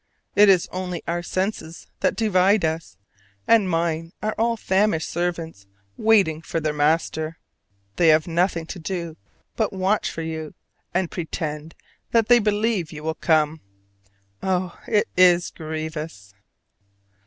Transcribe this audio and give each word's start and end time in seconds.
It 0.35 0.49
is 0.49 0.67
only 0.71 1.03
our 1.07 1.21
senses 1.21 1.85
that 1.99 2.15
divide 2.15 2.65
us; 2.65 2.97
and 3.47 3.69
mine 3.69 4.13
are 4.23 4.33
all 4.35 4.57
famished 4.57 5.07
servants 5.07 5.67
waiting 5.95 6.41
for 6.41 6.59
their 6.59 6.73
master. 6.73 7.37
They 7.97 8.07
have 8.07 8.25
nothing 8.27 8.65
to 8.65 8.79
do 8.79 9.15
but 9.55 9.71
watch 9.71 10.09
for 10.09 10.23
you, 10.23 10.55
and 10.91 11.11
pretend 11.11 11.75
that 12.13 12.29
they 12.29 12.39
believe 12.39 12.91
you 12.91 13.03
will 13.03 13.13
come. 13.13 13.61
Oh, 14.41 14.75
it 14.87 15.07
is 15.15 15.51
grievous! 15.51 16.33